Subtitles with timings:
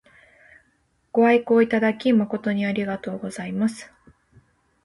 [1.11, 3.93] ご愛顧いただき誠にありがとうございます。